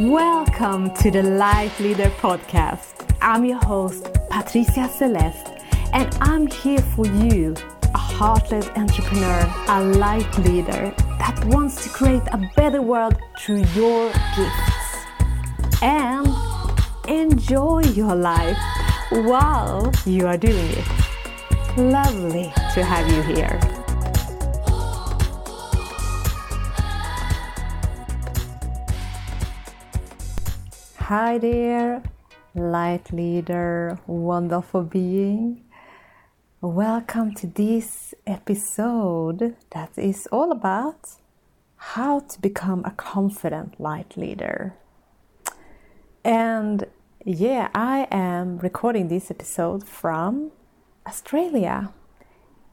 Welcome 0.00 0.94
to 0.98 1.10
the 1.10 1.24
Light 1.24 1.72
Leader 1.80 2.08
Podcast. 2.20 3.16
I'm 3.20 3.44
your 3.44 3.58
host, 3.58 4.06
Patricia 4.30 4.88
Celeste, 4.88 5.50
and 5.92 6.16
I'm 6.20 6.46
here 6.46 6.78
for 6.78 7.04
you, 7.04 7.56
a 7.82 7.98
heart-led 7.98 8.68
entrepreneur, 8.78 9.52
a 9.66 9.82
light 9.82 10.38
leader 10.38 10.94
that 11.18 11.44
wants 11.46 11.82
to 11.82 11.88
create 11.88 12.22
a 12.30 12.48
better 12.54 12.80
world 12.80 13.16
through 13.40 13.64
your 13.74 14.12
gifts 14.36 15.82
and 15.82 16.28
enjoy 17.08 17.80
your 17.80 18.14
life 18.14 18.56
while 19.10 19.92
you 20.06 20.28
are 20.28 20.38
doing 20.38 20.70
it. 20.74 20.86
Lovely 21.76 22.52
to 22.74 22.84
have 22.84 23.10
you 23.10 23.34
here. 23.34 23.77
Hi 31.08 31.38
there, 31.38 32.02
light 32.54 33.14
leader, 33.14 33.98
wonderful 34.06 34.82
being. 34.82 35.64
Welcome 36.60 37.32
to 37.36 37.46
this 37.46 38.12
episode 38.26 39.56
that 39.70 39.96
is 39.96 40.28
all 40.30 40.52
about 40.52 41.12
how 41.76 42.20
to 42.20 42.38
become 42.42 42.84
a 42.84 42.90
confident 42.90 43.80
light 43.80 44.18
leader. 44.18 44.74
And 46.26 46.84
yeah, 47.24 47.70
I 47.74 48.06
am 48.10 48.58
recording 48.58 49.08
this 49.08 49.30
episode 49.30 49.84
from 49.88 50.50
Australia. 51.06 51.90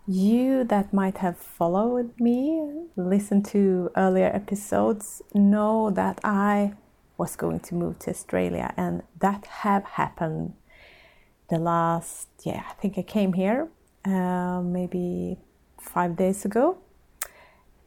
You 0.06 0.66
that 0.66 0.94
might 0.94 1.20
have 1.20 1.38
followed 1.38 2.20
me, 2.20 2.88
listened 2.98 3.46
to 3.54 3.92
earlier 3.96 4.28
episodes, 4.28 5.22
know 5.34 5.90
that 5.92 6.20
I 6.22 6.74
was 7.18 7.36
going 7.36 7.60
to 7.62 7.76
move 7.76 8.00
to 8.00 8.12
Australia, 8.12 8.74
and 8.78 9.04
that 9.20 9.46
have 9.46 9.84
happened 9.84 10.54
the 11.50 11.60
last 11.60 12.28
yeah 12.44 12.64
I 12.70 12.74
think 12.74 12.98
I 12.98 13.04
came 13.04 13.34
here 13.34 13.68
uh, 14.06 14.62
maybe 14.62 15.38
five 15.80 16.16
days 16.16 16.46
ago, 16.46 16.78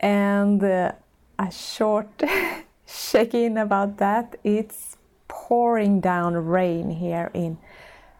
and 0.01 0.63
uh, 0.63 0.93
a 1.39 1.51
short 1.51 2.23
check-in 2.87 3.57
about 3.59 3.99
that. 3.99 4.37
It's 4.45 4.97
pouring 5.29 6.01
down 6.01 6.35
rain 6.35 6.91
here 6.91 7.31
in 7.35 7.59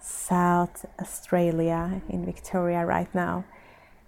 South 0.01 0.85
Australia 1.01 2.01
in 2.09 2.25
Victoria 2.25 2.85
right 2.85 3.13
now. 3.15 3.45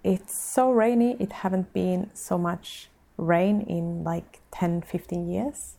It's 0.03 0.33
so 0.33 0.71
rainy. 0.71 1.15
It 1.19 1.31
haven't 1.31 1.73
been 1.73 2.09
so 2.13 2.37
much 2.37 2.89
rain 3.17 3.61
in 3.61 4.03
like 4.03 4.39
10 4.51 4.81
15 4.81 5.29
years 5.29 5.75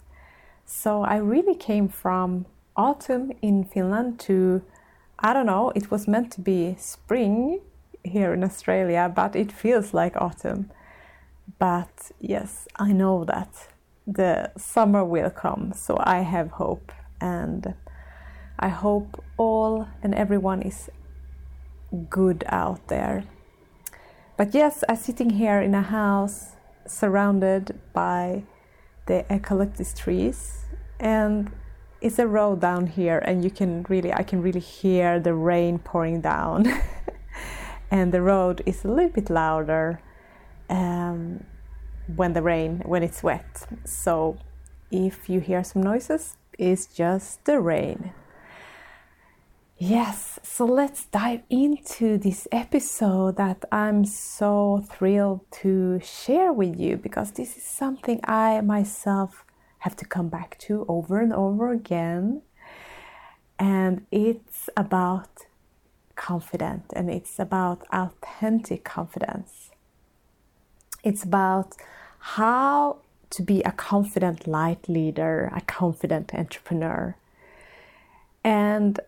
so 0.72 1.02
I 1.02 1.16
really 1.16 1.54
came 1.54 1.86
from 1.86 2.46
autumn 2.76 3.30
in 3.42 3.62
Finland 3.62 4.18
to, 4.20 4.62
I 5.18 5.34
don't 5.34 5.44
know, 5.44 5.70
it 5.74 5.90
was 5.90 6.08
meant 6.08 6.32
to 6.32 6.40
be 6.40 6.74
spring 6.78 7.60
here 8.02 8.32
in 8.32 8.42
Australia, 8.42 9.12
but 9.14 9.36
it 9.36 9.52
feels 9.52 9.92
like 9.92 10.16
autumn. 10.16 10.70
But 11.58 12.10
yes, 12.20 12.66
I 12.76 12.92
know 12.92 13.22
that 13.24 13.68
the 14.06 14.50
summer 14.56 15.04
will 15.04 15.28
come, 15.28 15.74
so 15.74 15.98
I 16.00 16.20
have 16.20 16.52
hope. 16.52 16.90
And 17.20 17.74
I 18.58 18.68
hope 18.68 19.22
all 19.36 19.88
and 20.02 20.14
everyone 20.14 20.62
is 20.62 20.88
good 22.08 22.44
out 22.48 22.88
there. 22.88 23.24
But 24.38 24.54
yes, 24.54 24.84
I'm 24.88 24.96
sitting 24.96 25.30
here 25.30 25.60
in 25.60 25.74
a 25.74 25.82
house 25.82 26.56
surrounded 26.86 27.78
by 27.92 28.44
the 29.04 29.26
eucalyptus 29.28 29.92
trees 29.92 30.61
and 31.02 31.50
it's 32.00 32.18
a 32.18 32.26
road 32.26 32.60
down 32.60 32.86
here 32.86 33.18
and 33.18 33.44
you 33.44 33.50
can 33.50 33.84
really 33.88 34.12
i 34.12 34.22
can 34.22 34.40
really 34.40 34.60
hear 34.60 35.20
the 35.20 35.34
rain 35.34 35.78
pouring 35.78 36.20
down. 36.20 36.66
And 37.92 38.10
the 38.10 38.22
road 38.22 38.62
is 38.64 38.86
a 38.86 38.88
little 38.88 39.10
bit 39.10 39.28
louder 39.28 40.00
um, 40.70 41.44
when 42.16 42.32
the 42.32 42.40
rain 42.40 42.80
when 42.86 43.02
it's 43.02 43.22
wet. 43.22 43.66
So 43.84 44.38
if 44.90 45.28
you 45.28 45.40
hear 45.40 45.62
some 45.62 45.82
noises 45.82 46.38
it's 46.58 46.86
just 46.86 47.44
the 47.44 47.60
rain. 47.60 48.12
Yes 49.76 50.38
so 50.42 50.64
let's 50.64 51.06
dive 51.06 51.42
into 51.50 52.18
this 52.18 52.46
episode 52.52 53.36
that 53.36 53.64
i'm 53.72 54.04
so 54.04 54.84
thrilled 54.90 55.40
to 55.50 56.00
share 56.00 56.52
with 56.52 56.78
you 56.78 56.96
because 56.96 57.32
this 57.32 57.56
is 57.56 57.64
something 57.64 58.20
i 58.24 58.60
myself 58.60 59.44
have 59.82 59.96
to 59.96 60.04
come 60.04 60.28
back 60.28 60.56
to 60.58 60.84
over 60.88 61.20
and 61.20 61.32
over 61.32 61.70
again. 61.70 62.42
And 63.58 64.06
it's 64.12 64.70
about 64.76 65.46
confident 66.14 66.84
and 66.94 67.10
it's 67.10 67.38
about 67.38 67.82
authentic 67.92 68.84
confidence. 68.84 69.70
It's 71.02 71.24
about 71.24 71.74
how 72.36 72.98
to 73.30 73.42
be 73.42 73.60
a 73.62 73.72
confident 73.72 74.46
light 74.46 74.88
leader, 74.88 75.52
a 75.54 75.60
confident 75.62 76.32
entrepreneur. 76.32 77.16
And 78.44 79.00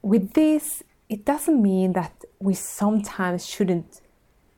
with 0.00 0.34
this, 0.34 0.84
it 1.08 1.24
doesn't 1.24 1.60
mean 1.60 1.92
that 1.94 2.24
we 2.38 2.54
sometimes 2.54 3.46
shouldn't 3.46 4.00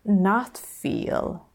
not 0.05 0.59
feel 0.59 1.47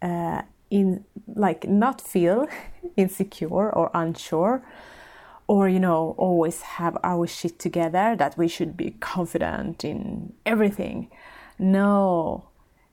uh, 0.00 0.42
in 0.72 1.04
like 1.26 1.68
not 1.68 2.00
feel 2.00 2.48
insecure 2.96 3.70
or 3.70 3.90
unsure 3.92 4.64
or 5.46 5.68
you 5.68 5.78
know 5.78 6.14
always 6.16 6.62
have 6.62 6.96
our 7.04 7.26
shit 7.26 7.58
together 7.58 8.16
that 8.16 8.36
we 8.38 8.48
should 8.48 8.74
be 8.76 8.90
confident 8.98 9.84
in 9.84 10.32
everything. 10.46 11.10
No 11.58 12.48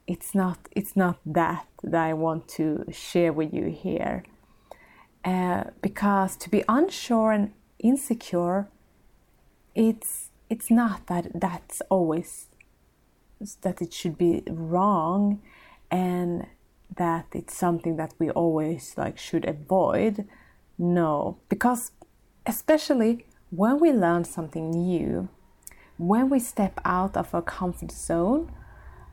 it's 0.06 0.36
not 0.36 0.58
it's 0.72 0.96
not 0.96 1.18
that 1.24 1.68
that 1.84 2.04
i 2.10 2.14
want 2.14 2.48
to 2.48 2.84
share 2.92 3.32
with 3.32 3.54
you 3.54 3.66
here. 3.66 4.24
Uh, 5.24 5.66
because 5.82 6.36
to 6.38 6.50
be 6.50 6.64
unsure 6.68 7.32
and 7.32 7.52
insecure 7.80 8.68
it's 9.76 10.30
it's 10.50 10.70
not 10.72 11.08
that 11.08 11.28
that's 11.34 11.82
always 11.90 12.48
that 13.62 13.82
it 13.82 13.94
should 13.94 14.18
be 14.18 14.44
wrong. 14.50 15.42
And 15.90 16.48
that 16.98 17.28
it's 17.34 17.56
something 17.56 17.96
that 17.98 18.14
we 18.20 18.30
always 18.32 18.94
like 18.98 19.18
should 19.18 19.46
avoid 19.46 20.28
no. 20.78 21.38
Because 21.50 21.92
especially 22.46 23.26
when 23.52 23.80
we 23.80 23.92
learn 23.92 24.24
something 24.24 24.70
new 24.72 25.30
when 25.98 26.30
we 26.30 26.40
step 26.40 26.80
out 26.86 27.18
of 27.18 27.36
our 27.36 27.42
comfort 27.42 27.92
zone 27.92 28.50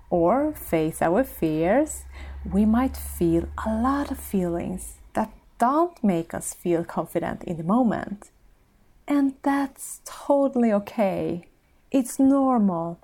or 0.09 0.53
face 0.53 1.03
our 1.03 1.25
fears 1.25 2.05
we 2.53 2.65
might 2.65 2.97
feel 2.97 3.49
a 3.67 3.71
lot 3.83 4.11
of 4.11 4.19
feelings 4.19 4.95
that 5.15 5.33
don't 5.59 6.03
make 6.05 6.33
us 6.33 6.55
feel 6.55 6.85
confident 6.85 7.43
in 7.45 7.57
the 7.57 7.65
moment. 7.65 8.31
And 9.09 9.35
that's 9.43 10.01
totally 10.05 10.73
okay. 10.73 11.49
It's 11.91 12.19
normal. 12.19 13.01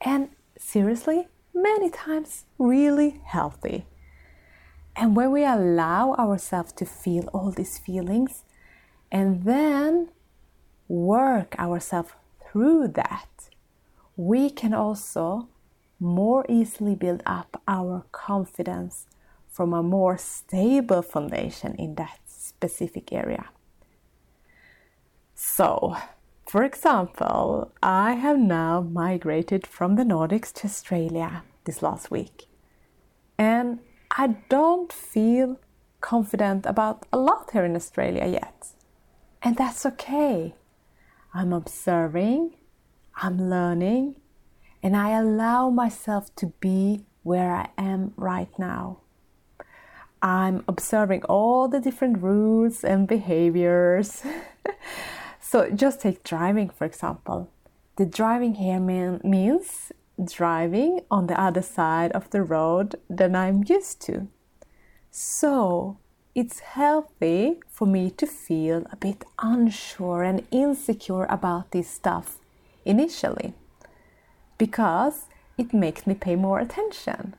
And 0.00 0.28
seriously 0.58 1.28
many 1.54 1.88
times 1.88 2.44
really 2.58 3.20
healthy 3.24 3.86
and 4.96 5.16
when 5.16 5.30
we 5.32 5.44
allow 5.44 6.14
ourselves 6.14 6.72
to 6.74 6.86
feel 6.86 7.28
all 7.32 7.50
these 7.50 7.78
feelings 7.78 8.44
and 9.10 9.44
then 9.44 10.08
work 10.88 11.58
ourselves 11.58 12.12
through 12.50 12.88
that, 12.88 13.48
we 14.16 14.50
can 14.50 14.72
also 14.72 15.48
more 15.98 16.44
easily 16.48 16.94
build 16.94 17.22
up 17.26 17.60
our 17.66 18.04
confidence 18.12 19.06
from 19.50 19.72
a 19.72 19.82
more 19.82 20.18
stable 20.18 21.02
foundation 21.02 21.74
in 21.76 21.94
that 21.94 22.18
specific 22.26 23.12
area. 23.12 23.46
So, 25.34 25.96
for 26.46 26.62
example, 26.62 27.72
I 27.82 28.14
have 28.14 28.38
now 28.38 28.80
migrated 28.80 29.66
from 29.66 29.96
the 29.96 30.04
Nordics 30.04 30.52
to 30.54 30.66
Australia 30.66 31.42
this 31.64 31.82
last 31.82 32.10
week. 32.10 32.46
And 33.38 33.80
I 34.16 34.28
don't 34.48 34.92
feel 34.92 35.58
confident 36.00 36.66
about 36.66 37.04
a 37.12 37.18
lot 37.18 37.50
here 37.52 37.64
in 37.64 37.74
Australia 37.74 38.26
yet. 38.26 38.68
And 39.42 39.56
that's 39.56 39.84
okay. 39.84 40.54
I'm 41.34 41.52
observing, 41.52 42.52
I'm 43.16 43.50
learning, 43.50 44.14
and 44.84 44.96
I 44.96 45.18
allow 45.18 45.68
myself 45.68 46.32
to 46.36 46.52
be 46.60 47.06
where 47.24 47.52
I 47.52 47.70
am 47.76 48.12
right 48.16 48.56
now. 48.56 49.00
I'm 50.22 50.62
observing 50.68 51.24
all 51.24 51.66
the 51.66 51.80
different 51.80 52.22
rules 52.22 52.84
and 52.84 53.08
behaviors. 53.08 54.22
so, 55.40 55.70
just 55.70 56.00
take 56.00 56.22
driving 56.22 56.70
for 56.70 56.84
example. 56.84 57.50
The 57.96 58.06
driving 58.06 58.54
here 58.54 58.80
mean, 58.80 59.20
means 59.24 59.92
driving 60.22 61.00
on 61.10 61.26
the 61.26 61.40
other 61.40 61.62
side 61.62 62.12
of 62.12 62.30
the 62.30 62.42
road 62.42 62.96
than 63.08 63.34
I'm 63.34 63.64
used 63.66 64.00
to. 64.02 64.28
So, 65.10 65.98
it's 66.34 66.58
healthy 66.60 67.60
for 67.68 67.86
me 67.86 68.10
to 68.10 68.26
feel 68.26 68.86
a 68.90 68.96
bit 68.96 69.24
unsure 69.38 70.24
and 70.24 70.46
insecure 70.50 71.26
about 71.26 71.70
this 71.70 71.88
stuff 71.88 72.38
initially 72.84 73.54
because 74.58 75.26
it 75.56 75.72
makes 75.72 76.06
me 76.06 76.14
pay 76.14 76.34
more 76.34 76.58
attention. 76.58 77.34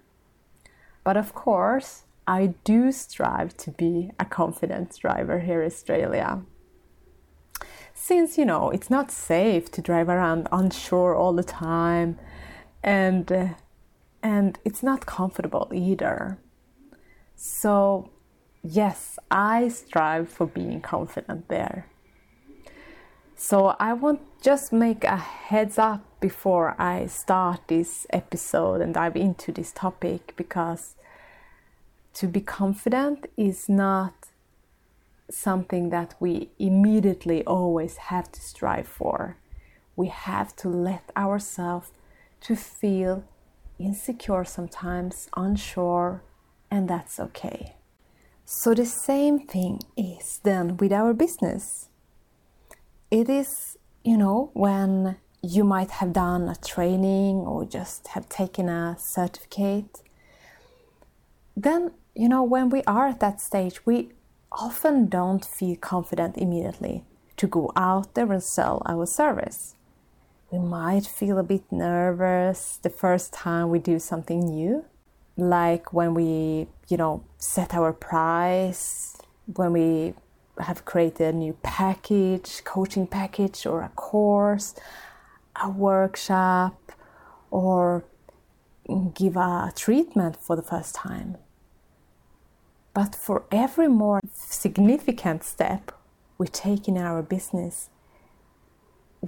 But 1.03 1.17
of 1.17 1.33
course, 1.33 2.03
I 2.27 2.55
do 2.63 2.91
strive 2.91 3.55
to 3.57 3.71
be 3.71 4.11
a 4.19 4.25
confident 4.25 4.97
driver 4.97 5.39
here 5.39 5.61
in 5.61 5.67
Australia. 5.67 6.41
Since 7.93 8.37
you 8.37 8.45
know 8.45 8.69
it's 8.71 8.89
not 8.89 9.11
safe 9.11 9.71
to 9.71 9.81
drive 9.81 10.09
around 10.09 10.47
unsure 10.51 11.15
all 11.15 11.33
the 11.33 11.43
time 11.43 12.17
and 12.85 13.55
and 14.23 14.59
it's 14.63 14.81
not 14.81 15.05
comfortable 15.05 15.69
either. 15.73 16.37
So, 17.35 18.11
yes, 18.63 19.19
I 19.29 19.67
strive 19.67 20.29
for 20.29 20.47
being 20.47 20.81
confident 20.81 21.49
there. 21.49 21.87
So, 23.35 23.75
I 23.79 23.93
want 23.93 24.21
just 24.41 24.71
make 24.71 25.03
a 25.03 25.17
heads 25.17 25.77
up 25.77 26.03
before 26.19 26.75
I 26.79 27.07
start 27.07 27.61
this 27.67 28.07
episode 28.11 28.81
and 28.81 28.93
dive 28.93 29.15
into 29.15 29.51
this 29.51 29.71
topic 29.71 30.33
because 30.37 30.95
to 32.13 32.27
be 32.27 32.39
confident 32.41 33.27
is 33.35 33.67
not 33.67 34.13
something 35.29 35.89
that 35.89 36.15
we 36.19 36.49
immediately 36.59 37.43
always 37.45 37.97
have 37.97 38.31
to 38.31 38.39
strive 38.39 38.87
for. 38.87 39.37
We 39.95 40.07
have 40.07 40.55
to 40.57 40.69
let 40.69 41.11
ourselves 41.17 41.91
to 42.45 42.55
feel 42.55 43.23
insecure 43.79 44.45
sometimes, 44.45 45.27
unsure, 45.35 46.23
and 46.69 46.87
that's 46.87 47.19
okay. 47.19 47.75
So 48.45 48.73
the 48.75 48.85
same 48.85 49.39
thing 49.39 49.79
is 49.97 50.39
then 50.43 50.77
with 50.77 50.91
our 50.91 51.13
business. 51.13 51.89
It 53.09 53.29
is, 53.29 53.77
you 54.03 54.17
know, 54.17 54.51
when 54.53 55.17
you 55.41 55.63
might 55.63 55.91
have 55.91 56.13
done 56.13 56.47
a 56.49 56.55
training 56.55 57.37
or 57.37 57.65
just 57.65 58.09
have 58.09 58.29
taken 58.29 58.69
a 58.69 58.95
certificate. 58.99 60.01
Then, 61.57 61.91
you 62.15 62.29
know, 62.29 62.43
when 62.43 62.69
we 62.69 62.83
are 62.83 63.07
at 63.07 63.19
that 63.21 63.41
stage, 63.41 63.85
we 63.85 64.09
often 64.51 65.07
don't 65.07 65.43
feel 65.43 65.75
confident 65.77 66.37
immediately 66.37 67.03
to 67.37 67.47
go 67.47 67.71
out 67.75 68.13
there 68.13 68.31
and 68.31 68.43
sell 68.43 68.81
our 68.85 69.05
service. 69.05 69.75
We 70.51 70.59
might 70.59 71.05
feel 71.07 71.37
a 71.39 71.43
bit 71.43 71.63
nervous 71.71 72.77
the 72.81 72.89
first 72.89 73.33
time 73.33 73.69
we 73.69 73.79
do 73.79 73.99
something 73.99 74.39
new, 74.39 74.85
like 75.35 75.91
when 75.91 76.13
we, 76.13 76.67
you 76.87 76.97
know, 76.97 77.23
set 77.37 77.73
our 77.73 77.91
price, 77.91 79.17
when 79.53 79.73
we 79.73 80.13
have 80.59 80.85
created 80.85 81.33
a 81.33 81.37
new 81.37 81.57
package, 81.63 82.63
coaching 82.63 83.07
package, 83.07 83.65
or 83.65 83.81
a 83.81 83.89
course, 83.89 84.75
a 85.61 85.69
workshop, 85.69 86.91
or 87.49 88.05
give 89.13 89.35
a 89.35 89.73
treatment 89.75 90.37
for 90.37 90.55
the 90.55 90.61
first 90.61 90.95
time. 90.95 91.37
But 92.93 93.15
for 93.15 93.43
every 93.51 93.87
more 93.87 94.21
significant 94.33 95.43
step 95.43 95.91
we 96.37 96.47
take 96.47 96.87
in 96.87 96.97
our 96.97 97.21
business, 97.21 97.89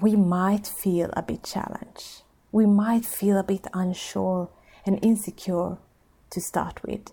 we 0.02 0.16
might 0.16 0.68
feel 0.68 1.10
a 1.14 1.22
bit 1.22 1.44
challenged. 1.44 2.24
We 2.52 2.66
might 2.66 3.06
feel 3.06 3.38
a 3.38 3.44
bit 3.44 3.68
unsure 3.74 4.50
and 4.86 5.00
insecure 5.02 5.78
to 6.30 6.42
start 6.42 6.84
with. 6.84 7.12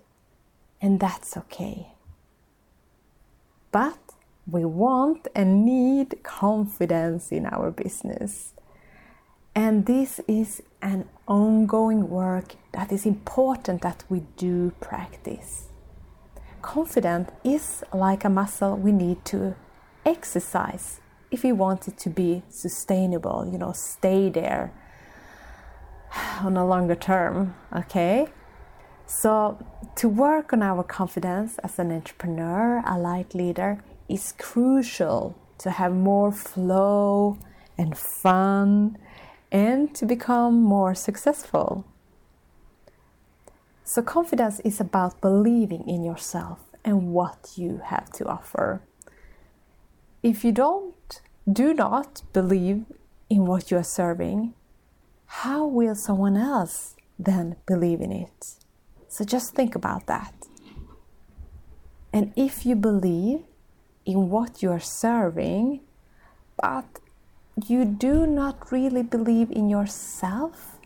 And 0.81 1.01
that's 1.01 1.37
okay. 1.37 1.93
But 3.73 3.99
we 4.47 4.65
want 4.65 5.29
and 5.35 5.65
need 5.65 6.23
confidence 6.23 7.33
in 7.33 7.47
our 7.47 7.71
business. 7.71 8.53
And 9.55 9.87
this 9.87 10.21
is 10.29 10.63
an 10.83 11.09
ongoing 11.27 12.11
work 12.11 12.57
that 12.73 12.93
is 12.93 13.07
important 13.07 13.83
that 13.83 14.05
we 14.11 14.25
do 14.37 14.73
practice. 14.81 15.69
Confidence 16.61 17.31
is 17.45 17.83
like 17.93 18.25
a 18.25 18.29
muscle 18.29 18.77
we 18.77 18.93
need 18.93 19.25
to 19.27 19.55
exercise 20.05 21.01
if 21.35 21.43
we 21.43 21.53
want 21.53 21.89
it 21.89 21.99
to 21.99 22.11
be 22.11 22.43
sustainable, 22.49 23.49
you 23.51 23.59
know, 23.59 23.73
stay 23.73 24.31
there 24.31 24.73
on 26.41 26.57
a 26.57 26.65
longer 26.65 26.95
term, 26.95 27.55
okay? 27.75 28.29
So, 29.07 29.59
to 29.97 30.09
work 30.09 30.53
on 30.53 30.63
our 30.63 30.83
confidence 30.83 31.59
as 31.59 31.79
an 31.79 31.91
entrepreneur, 31.93 32.83
a 32.87 32.97
light 32.99 33.35
leader, 33.35 33.83
is 34.09 34.33
crucial 34.39 35.37
to 35.59 35.71
have 35.71 35.93
more 35.93 36.33
flow 36.33 37.37
and 37.77 37.99
fun 37.99 38.97
and 39.53 39.95
to 39.95 40.07
become 40.07 40.63
more 40.63 40.95
successful. 40.95 41.85
So, 43.83 44.03
confidence 44.03 44.61
is 44.61 44.81
about 44.81 45.21
believing 45.21 45.87
in 45.89 46.03
yourself 46.03 46.61
and 46.85 47.13
what 47.13 47.53
you 47.57 47.83
have 47.85 48.11
to 48.13 48.25
offer. 48.27 48.83
If 50.25 50.43
you 50.43 50.53
don't, 50.53 51.21
do 51.47 51.75
not 51.75 52.23
believe 52.33 52.87
in 53.29 53.45
what 53.45 53.71
you 53.71 53.77
are 53.77 53.91
serving, 54.01 54.55
how 55.27 55.67
will 55.67 55.95
someone 55.95 56.39
else 56.39 56.97
then 57.19 57.57
believe 57.67 58.01
in 58.01 58.11
it? 58.11 58.55
So 59.07 59.23
just 59.27 59.55
think 59.55 59.75
about 59.75 60.07
that. 60.07 60.33
And 62.11 62.33
if 62.37 62.65
you 62.65 62.75
believe 62.75 63.41
in 64.07 64.31
what 64.31 64.63
you 64.63 64.71
are 64.71 64.81
serving, 64.81 65.81
but 66.57 67.01
you 67.69 67.85
do 67.85 68.27
not 68.27 68.73
really 68.73 69.03
believe 69.03 69.51
in 69.51 69.69
yourself, 69.69 70.79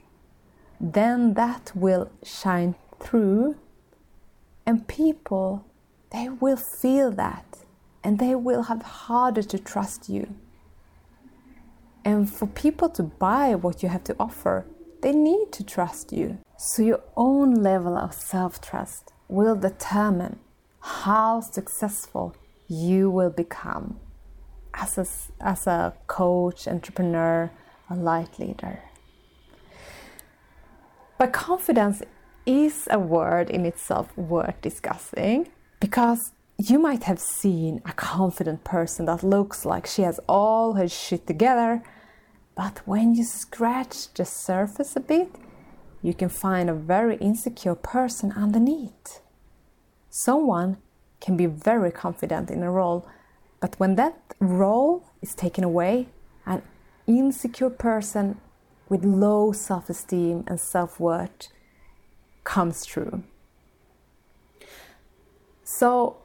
then 0.80 1.34
that 1.34 1.70
will 1.76 2.10
shine 2.24 2.74
through 2.98 3.54
and 4.66 4.88
people 4.88 5.64
they 6.10 6.28
will 6.28 6.56
feel 6.56 7.12
that 7.12 7.47
and 8.08 8.18
they 8.18 8.34
will 8.34 8.62
have 8.62 8.80
harder 8.80 9.42
to 9.42 9.58
trust 9.58 10.08
you. 10.08 10.34
And 12.06 12.26
for 12.26 12.46
people 12.46 12.88
to 12.88 13.02
buy 13.02 13.54
what 13.54 13.82
you 13.82 13.90
have 13.90 14.04
to 14.04 14.16
offer, 14.18 14.64
they 15.02 15.12
need 15.12 15.52
to 15.52 15.62
trust 15.62 16.10
you. 16.10 16.38
So 16.56 16.82
your 16.82 17.02
own 17.18 17.56
level 17.56 17.98
of 17.98 18.14
self-trust 18.14 19.12
will 19.28 19.56
determine 19.56 20.38
how 20.80 21.42
successful 21.42 22.34
you 22.66 23.10
will 23.10 23.28
become 23.28 24.00
as 24.72 24.96
a, 24.96 25.06
as 25.46 25.66
a 25.66 25.92
coach, 26.06 26.66
entrepreneur, 26.66 27.50
a 27.90 27.94
light 27.94 28.38
leader. 28.38 28.80
But 31.18 31.34
confidence 31.34 32.00
is 32.46 32.88
a 32.90 32.98
word 32.98 33.50
in 33.50 33.66
itself 33.66 34.16
worth 34.16 34.58
discussing 34.62 35.48
because 35.78 36.32
you 36.58 36.80
might 36.80 37.04
have 37.04 37.20
seen 37.20 37.80
a 37.84 37.92
confident 37.92 38.64
person 38.64 39.06
that 39.06 39.22
looks 39.22 39.64
like 39.64 39.86
she 39.86 40.02
has 40.02 40.18
all 40.28 40.72
her 40.72 40.88
shit 40.88 41.24
together, 41.24 41.82
but 42.56 42.80
when 42.84 43.14
you 43.14 43.22
scratch 43.22 44.12
the 44.14 44.24
surface 44.24 44.96
a 44.96 45.00
bit, 45.00 45.36
you 46.02 46.12
can 46.12 46.28
find 46.28 46.68
a 46.68 46.74
very 46.74 47.16
insecure 47.18 47.76
person 47.76 48.32
underneath. 48.32 49.20
Someone 50.10 50.78
can 51.20 51.36
be 51.36 51.46
very 51.46 51.92
confident 51.92 52.50
in 52.50 52.64
a 52.64 52.70
role, 52.70 53.06
but 53.60 53.78
when 53.78 53.94
that 53.94 54.20
role 54.40 55.04
is 55.22 55.36
taken 55.36 55.62
away, 55.62 56.08
an 56.44 56.62
insecure 57.06 57.70
person 57.70 58.40
with 58.88 59.04
low 59.04 59.52
self 59.52 59.88
esteem 59.88 60.42
and 60.48 60.58
self 60.58 60.98
worth 60.98 61.48
comes 62.42 62.84
through. 62.84 63.22
So, 65.62 66.16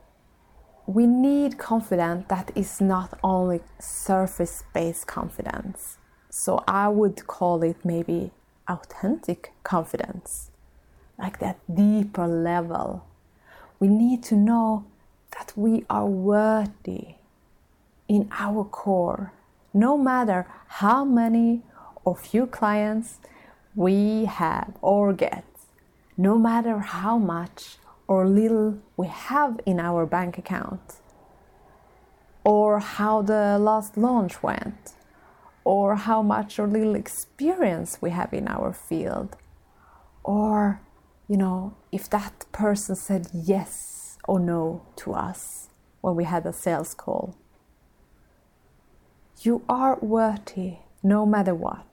we 0.85 1.07
need 1.07 1.57
confidence 1.57 2.25
that 2.27 2.51
is 2.55 2.81
not 2.81 3.17
only 3.23 3.61
surface 3.79 4.63
based 4.73 5.07
confidence. 5.07 5.97
So 6.29 6.63
I 6.67 6.89
would 6.89 7.25
call 7.27 7.63
it 7.63 7.77
maybe 7.85 8.31
authentic 8.67 9.53
confidence, 9.63 10.51
like 11.17 11.39
that 11.39 11.57
deeper 11.73 12.27
level. 12.27 13.05
We 13.79 13.87
need 13.87 14.23
to 14.23 14.35
know 14.35 14.85
that 15.37 15.53
we 15.55 15.85
are 15.89 16.05
worthy 16.05 17.15
in 18.07 18.29
our 18.37 18.63
core, 18.63 19.31
no 19.73 19.97
matter 19.97 20.47
how 20.67 21.05
many 21.05 21.61
or 22.03 22.15
few 22.15 22.45
clients 22.45 23.19
we 23.75 24.25
have 24.25 24.73
or 24.81 25.13
get, 25.13 25.45
no 26.17 26.37
matter 26.37 26.79
how 26.79 27.17
much 27.17 27.77
or 28.13 28.27
little 28.27 28.77
we 28.96 29.08
have 29.08 29.60
in 29.65 29.79
our 29.79 30.05
bank 30.05 30.38
account, 30.38 30.86
or 32.43 32.79
how 32.79 33.24
the 33.24 33.58
last 33.58 33.98
launch 33.98 34.43
went, 34.43 34.93
or 35.63 35.96
how 35.96 36.22
much 36.22 36.60
or 36.60 36.67
little 36.67 36.96
experience 36.96 37.98
we 38.01 38.12
have 38.12 38.32
in 38.32 38.48
our 38.48 38.72
field, 38.72 39.36
or 40.24 40.79
you 41.27 41.38
know, 41.38 41.74
if 41.91 42.08
that 42.10 42.46
person 42.51 42.96
said 42.96 43.27
yes 43.34 44.17
or 44.27 44.39
no 44.39 44.84
to 44.96 45.13
us 45.13 45.70
when 46.01 46.15
we 46.15 46.25
had 46.25 46.46
a 46.46 46.53
sales 46.53 46.93
call. 46.93 47.36
You 49.41 49.63
are 49.67 49.98
worthy 50.01 50.77
no 51.01 51.25
matter 51.25 51.55
what. 51.55 51.88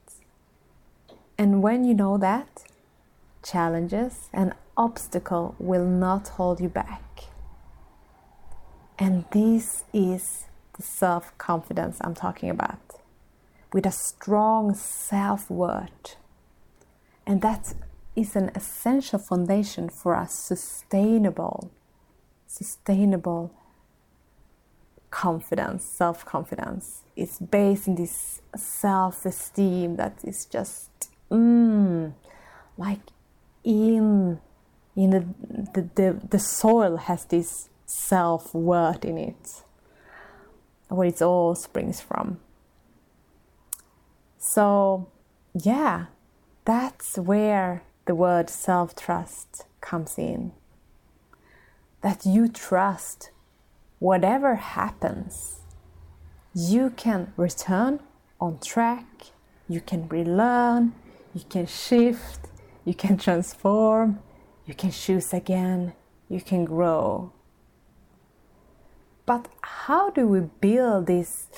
And 1.38 1.62
when 1.62 1.84
you 1.84 1.94
know 1.94 2.18
that, 2.18 2.64
challenges 3.42 4.28
and 4.32 4.52
obstacle 4.80 5.54
will 5.58 5.84
not 5.84 6.28
hold 6.28 6.58
you 6.58 6.70
back. 6.70 7.24
And 8.98 9.26
this 9.30 9.84
is 9.92 10.46
the 10.76 10.82
self 10.82 11.36
confidence 11.36 11.98
I'm 12.00 12.14
talking 12.14 12.48
about. 12.48 12.80
With 13.74 13.84
a 13.86 13.92
strong 13.92 14.74
self 14.74 15.50
worth. 15.50 16.16
And 17.26 17.42
that 17.42 17.74
is 18.16 18.34
an 18.34 18.50
essential 18.54 19.18
foundation 19.18 19.90
for 19.90 20.14
a 20.14 20.26
sustainable, 20.26 21.70
sustainable 22.46 23.52
confidence, 25.10 25.84
self 25.84 26.24
confidence. 26.24 27.02
It's 27.16 27.38
based 27.38 27.86
in 27.86 27.96
this 27.96 28.40
self 28.56 29.26
esteem 29.26 29.96
that 29.96 30.24
is 30.24 30.46
just, 30.46 30.90
mm, 31.30 32.14
like 32.78 33.06
in 33.62 34.40
in 34.94 35.10
know 35.10 35.34
the, 35.74 35.88
the, 35.94 36.20
the 36.28 36.38
soil 36.38 36.96
has 36.96 37.24
this 37.26 37.68
self 37.86 38.54
worth 38.54 39.04
in 39.04 39.18
it, 39.18 39.62
where 40.88 41.08
it 41.08 41.22
all 41.22 41.54
springs 41.54 42.00
from. 42.00 42.40
So, 44.38 45.08
yeah, 45.54 46.06
that's 46.64 47.18
where 47.18 47.82
the 48.06 48.14
word 48.14 48.50
self 48.50 48.94
trust 48.96 49.66
comes 49.80 50.18
in. 50.18 50.52
That 52.02 52.24
you 52.24 52.48
trust 52.48 53.30
whatever 53.98 54.54
happens, 54.54 55.60
you 56.54 56.90
can 56.90 57.32
return 57.36 58.00
on 58.40 58.58
track, 58.58 59.26
you 59.68 59.80
can 59.80 60.08
relearn, 60.08 60.94
you 61.34 61.42
can 61.48 61.66
shift, 61.66 62.48
you 62.84 62.94
can 62.94 63.18
transform, 63.18 64.18
you 64.70 64.76
can 64.76 64.92
choose 64.92 65.34
again, 65.34 65.92
you 66.28 66.40
can 66.40 66.64
grow. 66.64 67.32
But 69.26 69.48
how 69.62 70.10
do 70.10 70.28
we 70.28 70.42
build 70.60 71.06
this 71.08 71.48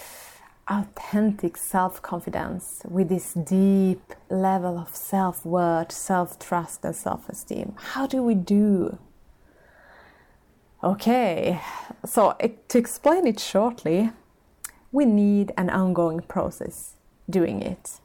authentic 0.66 1.58
self 1.58 2.00
confidence 2.00 2.80
with 2.88 3.10
this 3.10 3.34
deep 3.34 4.14
level 4.30 4.78
of 4.78 4.96
self 4.96 5.44
worth, 5.44 5.92
self 5.92 6.38
trust, 6.38 6.86
and 6.86 6.96
self 6.96 7.28
esteem? 7.28 7.74
How 7.76 8.06
do 8.06 8.22
we 8.22 8.34
do? 8.34 8.98
Okay, 10.82 11.60
so 12.06 12.34
to 12.68 12.78
explain 12.78 13.26
it 13.26 13.38
shortly, 13.38 14.10
we 14.90 15.04
need 15.04 15.52
an 15.58 15.68
ongoing 15.68 16.20
process 16.20 16.96
doing 17.28 17.60
it. 17.60 18.00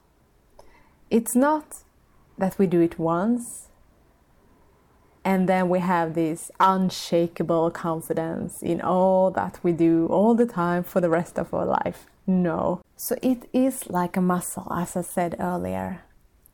It's 1.09 1.33
not 1.33 1.83
that 2.37 2.59
we 2.59 2.67
do 2.67 2.81
it 2.81 2.99
once 2.99 3.66
and 5.27 5.49
then 5.49 5.67
we 5.67 5.79
have 5.79 6.13
this 6.13 6.49
unshakable 6.57 7.69
confidence 7.71 8.63
in 8.63 8.79
all 8.79 9.29
that 9.29 9.59
we 9.61 9.73
do 9.73 10.07
all 10.07 10.33
the 10.33 10.45
time 10.45 10.83
for 10.83 11.01
the 11.01 11.09
rest 11.09 11.37
of 11.37 11.53
our 11.53 11.65
life. 11.65 12.05
No. 12.25 12.79
So 12.95 13.17
it 13.21 13.49
is 13.51 13.89
like 13.89 14.15
a 14.15 14.21
muscle, 14.21 14.71
as 14.71 14.95
I 14.95 15.01
said 15.01 15.35
earlier. 15.37 16.03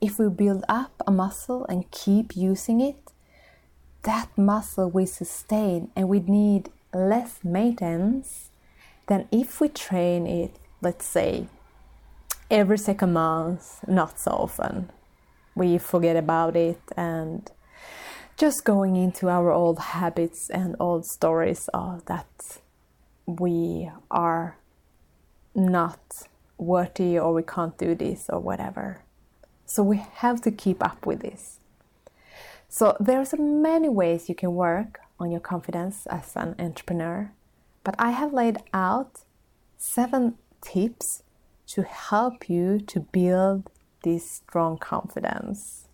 If 0.02 0.18
we 0.18 0.28
build 0.28 0.66
up 0.68 1.04
a 1.06 1.12
muscle 1.12 1.68
and 1.70 1.92
keep 1.92 2.36
using 2.36 2.82
it, 2.82 3.12
that 4.02 4.36
muscle 4.36 4.90
we 4.90 5.06
sustain 5.06 5.92
and 5.96 6.10
we 6.10 6.22
need 6.22 6.72
less 6.96 7.44
maintenance 7.44 8.50
than 9.06 9.28
if 9.32 9.62
we 9.62 9.70
train 9.70 10.26
it, 10.26 10.56
let's 10.82 11.06
say, 11.06 11.46
every 12.50 12.80
second 12.80 13.14
month, 13.14 13.88
not 13.88 14.20
so 14.20 14.32
often. 14.32 14.90
We 15.54 15.78
forget 15.78 16.16
about 16.16 16.56
it 16.56 16.82
and 16.98 17.52
just 18.38 18.66
going 18.66 18.96
into 18.96 19.30
our 19.30 19.52
old 19.52 19.80
habits 19.80 20.50
and 20.50 20.76
old 20.80 21.06
stories 21.06 21.70
of 21.74 22.06
that 22.06 22.28
we 23.26 23.90
are 24.10 24.58
not 25.56 26.00
worthy 26.58 27.18
or 27.18 27.34
we 27.34 27.44
can't 27.44 27.78
do 27.78 27.96
this 27.96 28.26
or 28.30 28.40
whatever. 28.40 29.02
So 29.66 29.84
we 29.84 29.98
have 30.16 30.42
to 30.42 30.52
keep 30.52 30.84
up 30.84 31.06
with 31.06 31.22
this. 31.22 31.60
So 32.70 32.98
there's 33.00 33.34
many 33.38 33.88
ways 33.88 34.30
you 34.30 34.36
can 34.36 34.56
work 34.56 35.00
on 35.20 35.32
your 35.32 35.40
confidence 35.40 36.06
as 36.08 36.36
an 36.36 36.56
entrepreneur, 36.58 37.32
but 37.84 37.96
I 38.00 38.12
have 38.12 38.34
laid 38.34 38.58
out 38.74 39.22
seven 39.78 40.36
tips 40.62 41.24
to 41.68 41.84
help 41.84 42.50
you 42.50 42.80
to 42.88 43.00
build 43.00 43.70
this 44.04 44.30
strong 44.30 44.78
confidence. 44.78 45.88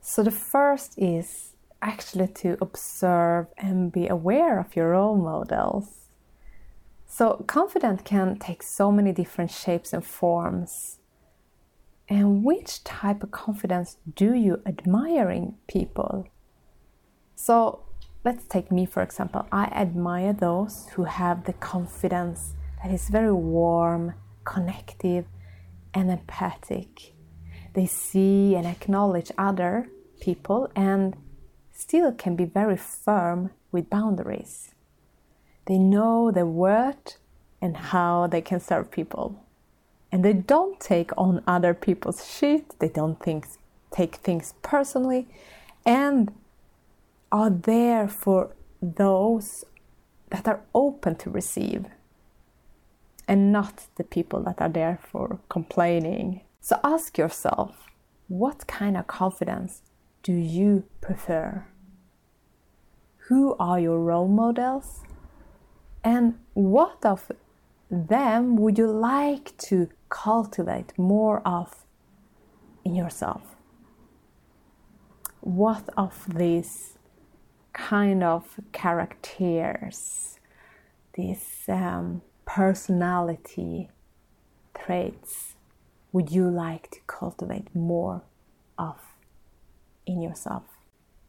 So 0.00 0.22
the 0.22 0.30
first 0.30 0.94
is 0.98 1.51
actually 1.82 2.28
to 2.28 2.56
observe 2.60 3.46
and 3.58 3.92
be 3.92 4.08
aware 4.08 4.58
of 4.58 4.76
your 4.76 4.90
role 4.90 5.16
models. 5.16 6.10
So, 7.06 7.44
confident 7.46 8.04
can 8.04 8.38
take 8.38 8.62
so 8.62 8.90
many 8.90 9.12
different 9.12 9.50
shapes 9.50 9.92
and 9.92 10.04
forms. 10.04 10.98
And 12.08 12.44
which 12.44 12.82
type 12.84 13.22
of 13.22 13.30
confidence 13.30 13.98
do 14.14 14.32
you 14.34 14.62
admire 14.64 15.30
in 15.30 15.56
people? 15.66 16.26
So, 17.34 17.80
let's 18.24 18.44
take 18.46 18.72
me 18.72 18.86
for 18.86 19.02
example. 19.02 19.46
I 19.52 19.64
admire 19.64 20.32
those 20.32 20.88
who 20.94 21.04
have 21.04 21.44
the 21.44 21.52
confidence 21.52 22.54
that 22.82 22.90
is 22.92 23.08
very 23.08 23.32
warm, 23.32 24.14
connective, 24.44 25.26
and 25.92 26.10
empathic. 26.10 27.14
They 27.74 27.86
see 27.86 28.54
and 28.54 28.66
acknowledge 28.66 29.30
other 29.36 29.88
people 30.20 30.70
and 30.74 31.16
still 31.72 32.12
can 32.12 32.36
be 32.36 32.44
very 32.44 32.76
firm 32.76 33.50
with 33.70 33.90
boundaries. 33.90 34.74
They 35.66 35.78
know 35.78 36.30
their 36.30 36.46
worth 36.46 37.18
and 37.60 37.76
how 37.76 38.26
they 38.26 38.40
can 38.40 38.60
serve 38.60 38.90
people. 38.90 39.44
And 40.10 40.24
they 40.24 40.34
don't 40.34 40.78
take 40.78 41.10
on 41.16 41.42
other 41.46 41.72
people's 41.72 42.26
shit, 42.28 42.78
they 42.80 42.88
don't 42.88 43.18
think, 43.22 43.46
take 43.90 44.16
things 44.16 44.54
personally, 44.62 45.28
and 45.86 46.32
are 47.30 47.50
there 47.50 48.08
for 48.08 48.50
those 48.82 49.64
that 50.30 50.46
are 50.46 50.60
open 50.74 51.16
to 51.16 51.30
receive 51.30 51.86
and 53.28 53.52
not 53.52 53.86
the 53.96 54.04
people 54.04 54.42
that 54.42 54.60
are 54.60 54.68
there 54.68 54.98
for 55.10 55.38
complaining. 55.48 56.42
So 56.60 56.78
ask 56.84 57.16
yourself 57.16 57.86
what 58.28 58.66
kind 58.66 58.96
of 58.96 59.06
confidence 59.06 59.82
do 60.22 60.32
you 60.32 60.84
prefer? 61.00 61.66
Who 63.28 63.56
are 63.58 63.80
your 63.80 63.98
role 63.98 64.28
models? 64.28 65.02
And 66.04 66.38
what 66.54 67.04
of 67.04 67.30
them 67.90 68.56
would 68.56 68.78
you 68.78 68.86
like 68.86 69.56
to 69.68 69.88
cultivate 70.08 70.96
more 70.98 71.40
of 71.46 71.84
in 72.84 72.94
yourself? 72.94 73.56
What 75.40 75.88
of 75.96 76.26
these 76.34 76.98
kind 77.72 78.22
of 78.22 78.60
characters, 78.72 80.38
these 81.14 81.64
um, 81.68 82.22
personality 82.44 83.90
traits, 84.74 85.54
would 86.12 86.30
you 86.30 86.48
like 86.48 86.90
to 86.90 87.00
cultivate 87.06 87.74
more 87.74 88.22
of 88.78 89.11
in 90.06 90.22
yourself? 90.22 90.64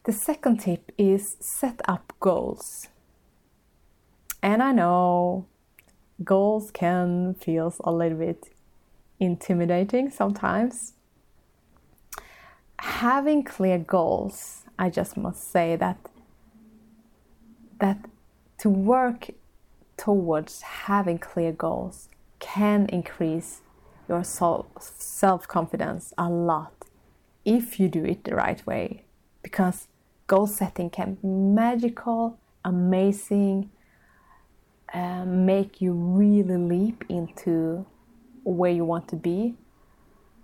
The 0.05 0.13
second 0.13 0.57
tip 0.59 0.91
is 0.97 1.37
set 1.39 1.81
up 1.87 2.13
goals. 2.19 2.87
And 4.41 4.61
I 4.61 4.73
know 4.73 5.45
goals 6.23 6.71
can 6.71 7.35
feel 7.35 7.73
a 7.83 7.91
little 7.91 8.17
bit 8.17 8.49
intimidating 9.19 10.09
sometimes. 10.09 10.93
Having 12.79 13.43
clear 13.43 13.77
goals, 13.77 14.65
I 14.77 14.89
just 14.89 15.15
must 15.15 15.49
say 15.49 15.75
that 15.77 15.97
that 17.79 18.05
to 18.59 18.69
work 18.69 19.29
towards 19.97 20.61
having 20.61 21.17
clear 21.17 21.51
goals 21.51 22.09
can 22.39 22.87
increase 22.87 23.61
your 24.09 24.23
self 24.23 25.47
confidence 25.47 26.13
a 26.17 26.29
lot 26.29 26.82
if 27.45 27.79
you 27.79 27.88
do 27.88 28.03
it 28.05 28.23
the 28.23 28.35
right 28.35 28.65
way 28.65 29.03
because 29.41 29.88
goal 30.27 30.47
setting 30.47 30.89
can 30.89 31.15
be 31.15 31.27
magical, 31.27 32.39
amazing, 32.63 33.69
uh, 34.93 35.25
make 35.25 35.81
you 35.81 35.91
really 35.93 36.57
leap 36.57 37.03
into 37.09 37.85
where 38.43 38.71
you 38.71 38.85
want 38.85 39.07
to 39.09 39.15
be. 39.15 39.55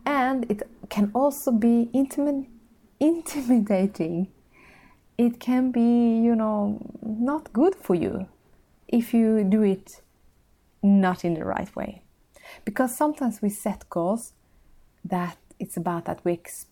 And 0.06 0.50
it 0.50 0.64
can 0.90 1.12
also 1.14 1.52
be 1.52 1.90
intimate, 1.94 2.48
intimidating 3.00 4.28
it 5.20 5.38
can 5.38 5.70
be, 5.72 5.82
you 5.82 6.34
know, 6.34 6.80
not 7.02 7.52
good 7.52 7.76
for 7.76 7.94
you 7.94 8.30
if 8.88 9.14
you 9.14 9.44
do 9.44 9.64
it 9.64 10.02
not 10.82 11.26
in 11.26 11.34
the 11.34 11.44
right 11.44 11.76
way. 11.76 12.04
Because 12.64 12.96
sometimes 12.96 13.42
we 13.42 13.50
set 13.50 13.90
goals 13.90 14.32
that 15.04 15.36
it's 15.60 15.76
about 15.76 16.06
that 16.06 16.22
we 16.24 16.32
expect 16.32 16.69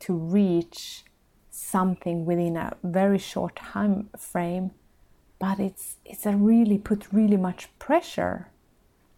to 0.00 0.14
reach 0.14 1.04
something 1.50 2.24
within 2.24 2.56
a 2.56 2.76
very 2.82 3.18
short 3.18 3.56
time 3.56 4.10
frame, 4.18 4.72
but 5.38 5.58
it's 5.60 5.96
it's 6.04 6.26
a 6.26 6.36
really 6.36 6.78
put 6.78 7.12
really 7.12 7.36
much 7.36 7.68
pressure 7.78 8.48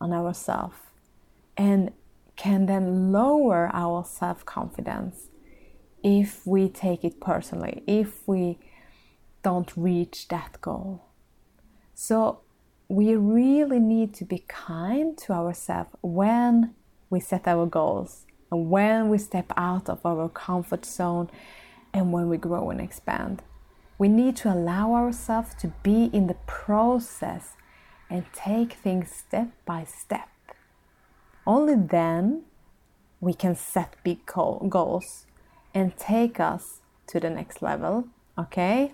on 0.01 0.13
ourselves 0.13 0.79
and 1.57 1.93
can 2.37 2.67
then 2.67 3.13
lower 3.13 3.71
our 3.73 4.05
self-confidence 4.05 5.29
if 6.03 6.47
we 6.47 6.69
take 6.69 7.03
it 7.05 7.21
personally, 7.21 7.83
if 7.87 8.29
we 8.29 8.59
don't 9.43 9.73
reach 9.77 10.29
that 10.29 10.61
goal. 10.61 11.07
So 11.95 12.41
we 12.89 13.17
really 13.17 13.81
need 13.81 14.13
to 14.15 14.25
be 14.25 14.45
kind 14.47 15.17
to 15.19 15.33
ourselves 15.33 15.91
when 16.03 16.75
we 17.09 17.21
set 17.21 17.49
our 17.49 17.67
goals 17.67 18.26
and 18.51 18.71
when 18.71 19.09
we 19.09 19.19
step 19.19 19.53
out 19.57 19.89
of 19.89 20.05
our 20.05 20.29
comfort 20.29 20.85
zone 20.85 21.31
and 21.93 22.13
when 22.13 22.29
we 22.29 22.37
grow 22.37 22.71
and 22.71 22.81
expand. 22.81 23.43
We 23.99 24.09
need 24.09 24.37
to 24.37 24.53
allow 24.53 24.93
ourselves 24.93 25.55
to 25.61 25.69
be 25.83 26.11
in 26.13 26.27
the 26.27 26.37
process 26.47 27.57
and 28.11 28.25
take 28.35 28.75
things 28.75 29.11
step 29.11 29.49
by 29.65 29.85
step. 29.85 30.29
Only 31.47 31.75
then 31.77 32.43
we 33.21 33.33
can 33.33 33.57
set 33.57 33.97
big 34.05 34.27
goals 34.27 35.27
and 35.75 35.97
take 35.97 36.39
us 36.39 36.81
to 37.09 37.21
the 37.21 37.31
next 37.31 37.63
level, 37.63 38.09
okay? 38.39 38.93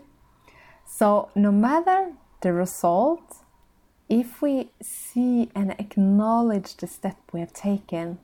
So, 0.87 1.31
no 1.35 1.51
matter 1.51 2.13
the 2.41 2.53
result, 2.53 3.37
if 4.09 4.43
we 4.43 4.71
see 4.83 5.51
and 5.55 5.73
acknowledge 5.79 6.77
the 6.77 6.87
step 6.87 7.17
we 7.33 7.41
have 7.41 7.53
taken, 7.53 8.19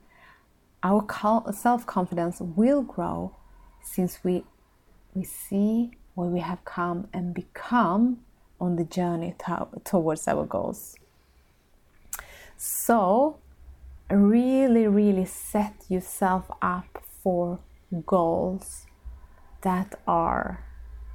our 0.82 1.04
self 1.52 1.86
confidence 1.86 2.40
will 2.40 2.82
grow 2.82 3.34
since 3.82 4.22
we, 4.22 4.44
we 5.14 5.24
see 5.24 5.92
where 6.14 6.28
we 6.28 6.40
have 6.40 6.64
come 6.64 7.08
and 7.12 7.34
become 7.34 8.18
on 8.60 8.76
the 8.76 8.84
journey 8.84 9.34
to, 9.46 9.68
towards 9.84 10.26
our 10.28 10.44
goals. 10.44 10.96
So, 12.56 13.38
really, 14.10 14.86
really 14.86 15.24
set 15.24 15.74
yourself 15.88 16.50
up 16.60 17.04
for 17.22 17.60
goals 18.06 18.86
that 19.62 19.98
are 20.06 20.64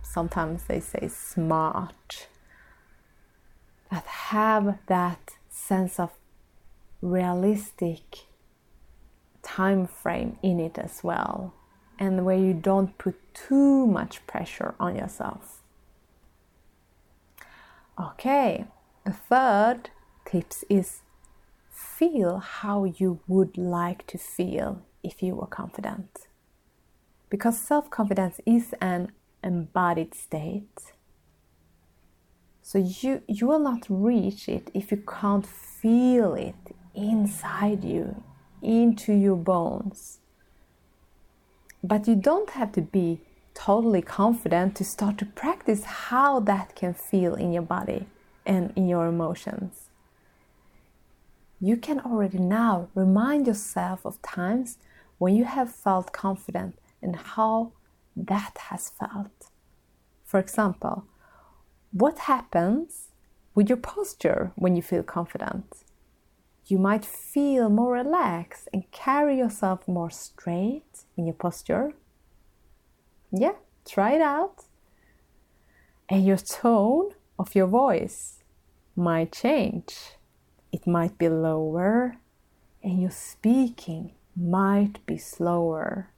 sometimes 0.01 0.63
they 0.63 0.79
say 0.79 1.07
smart 1.07 2.27
that 3.91 4.05
have 4.05 4.79
that 4.87 5.35
sense 5.49 5.99
of 5.99 6.11
realistic 7.01 8.25
time 9.43 9.85
frame 9.85 10.37
in 10.41 10.59
it 10.59 10.77
as 10.77 11.03
well 11.03 11.53
and 11.99 12.25
where 12.25 12.37
you 12.37 12.53
don't 12.53 12.97
put 12.97 13.15
too 13.33 13.85
much 13.85 14.25
pressure 14.25 14.73
on 14.79 14.95
yourself. 14.95 15.61
Okay 17.99 18.65
the 19.03 19.11
third 19.11 19.89
tips 20.25 20.63
is 20.69 21.01
feel 21.69 22.39
how 22.39 22.85
you 22.85 23.19
would 23.27 23.57
like 23.57 24.07
to 24.07 24.17
feel 24.17 24.81
if 25.03 25.21
you 25.21 25.35
were 25.35 25.47
confident. 25.47 26.27
Because 27.29 27.59
self-confidence 27.59 28.39
is 28.45 28.73
an 28.79 29.11
embodied 29.43 30.13
state. 30.13 30.93
So 32.61 32.77
you 32.77 33.23
you 33.27 33.47
will 33.47 33.59
not 33.59 33.85
reach 33.89 34.47
it 34.47 34.71
if 34.73 34.91
you 34.91 35.03
can't 35.05 35.45
feel 35.45 36.35
it 36.35 36.75
inside 36.95 37.83
you, 37.83 38.23
into 38.63 39.13
your 39.13 39.35
bones. 39.35 40.19
But 41.83 42.07
you 42.07 42.15
don't 42.15 42.51
have 42.51 42.71
to 42.73 42.81
be 42.81 43.21
totally 43.53 44.01
confident 44.01 44.75
to 44.77 44.83
start 44.83 45.17
to 45.19 45.25
practice 45.25 45.83
how 45.83 46.39
that 46.41 46.75
can 46.75 46.93
feel 46.93 47.35
in 47.35 47.53
your 47.53 47.61
body 47.61 48.07
and 48.45 48.73
in 48.75 48.87
your 48.87 49.07
emotions. 49.07 49.89
You 51.59 51.77
can 51.77 51.99
already 51.99 52.39
now 52.39 52.89
remind 52.95 53.47
yourself 53.47 54.05
of 54.05 54.21
times 54.21 54.77
when 55.17 55.35
you 55.35 55.45
have 55.45 55.73
felt 55.73 56.11
confident 56.11 56.77
and 57.01 57.15
how 57.15 57.71
that 58.15 58.57
has 58.69 58.89
felt. 58.89 59.49
For 60.25 60.39
example, 60.39 61.05
what 61.91 62.19
happens 62.19 63.09
with 63.55 63.69
your 63.69 63.77
posture 63.77 64.51
when 64.55 64.75
you 64.75 64.81
feel 64.81 65.03
confident? 65.03 65.82
You 66.65 66.77
might 66.77 67.05
feel 67.05 67.69
more 67.69 67.93
relaxed 67.93 68.69
and 68.71 68.89
carry 68.91 69.37
yourself 69.37 69.87
more 69.87 70.09
straight 70.09 71.03
in 71.17 71.25
your 71.25 71.35
posture. 71.35 71.91
Yeah, 73.31 73.55
try 73.85 74.13
it 74.13 74.21
out. 74.21 74.65
And 76.07 76.25
your 76.25 76.37
tone 76.37 77.11
of 77.37 77.55
your 77.55 77.67
voice 77.67 78.43
might 78.95 79.33
change. 79.33 80.17
It 80.71 80.87
might 80.87 81.17
be 81.17 81.29
lower, 81.29 82.17
and 82.81 83.01
your 83.01 83.11
speaking 83.11 84.13
might 84.35 85.05
be 85.05 85.17
slower. 85.17 86.09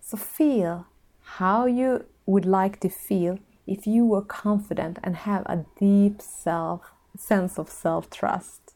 So 0.00 0.16
feel 0.16 0.86
how 1.20 1.66
you 1.66 2.04
would 2.26 2.46
like 2.46 2.80
to 2.80 2.88
feel 2.88 3.38
if 3.66 3.86
you 3.86 4.04
were 4.04 4.22
confident 4.22 4.98
and 5.02 5.16
have 5.16 5.42
a 5.46 5.64
deep 5.78 6.20
self 6.20 6.93
sense 7.16 7.58
of 7.58 7.68
self-trust. 7.70 8.74